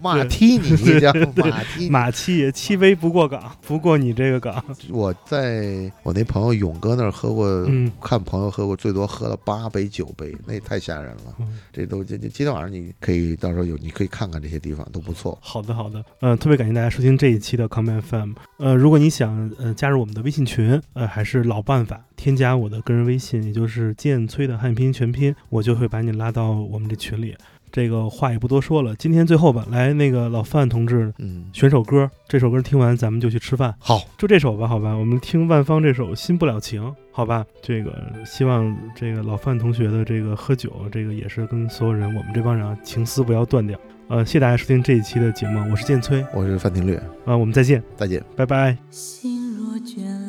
[0.01, 1.89] 马提尼叫马踢。
[1.89, 4.63] 马七爷七杯不过岗，不过你这个岗。
[4.89, 11.35] 我在我那朋友勇哥那儿喝过，嗯看朋友喝过，最多喝了八杯九杯，那也太吓人了。
[11.39, 15.37] 嗯这都这这今天晚上你可以到时候有你可以看看这些地方都不错。
[15.41, 18.33] 好的，好的，呃，特别感谢大家收听这一期的 Come FM。
[18.57, 27.35] 呃，如果你想呃加入我们的微信群，呃，还是老办法，添加我的个人微信，也就是剑崔的汉拼音全拼，我就会把你拉到我们这群里。
[27.71, 37.93] 这个话也不多说了，今天最后吧，来那个老范同志嗯，选首歌，这首歌听完咱们就去吃饭，好，就这首吧，好吧，我们听万芳这首《新不了情》，好吧，这个
[38.25, 43.79] 希望这个老范同学的这个喝酒，这个也是跟所有人，我们这帮人啊，情丝不要断掉。
[44.07, 46.95] 呃，谢谢大家收听这一期的节目，我是剑崔，我是范廷略，
[47.25, 48.23] 啊、我们再见，再见。
[48.35, 48.75] 拜拜。
[48.89, 50.28] 心若倦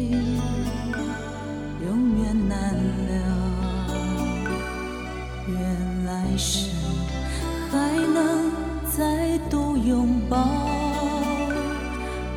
[6.31, 6.69] 来生
[7.69, 8.51] 还能
[8.89, 10.37] 再度拥抱。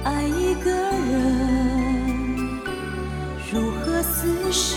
[0.03, 2.59] 爱一个人，
[3.53, 4.77] 如何厮守